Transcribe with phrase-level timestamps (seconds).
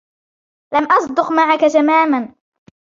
[0.73, 2.33] لم أصدُق معك تماما.